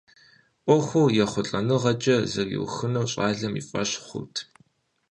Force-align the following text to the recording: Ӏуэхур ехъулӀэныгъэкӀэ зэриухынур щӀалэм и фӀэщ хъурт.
Ӏуэхур 0.65 1.07
ехъулӀэныгъэкӀэ 1.23 2.15
зэриухынур 2.31 3.07
щӀалэм 3.11 3.53
и 3.61 3.63
фӀэщ 3.67 3.91
хъурт. 4.05 4.35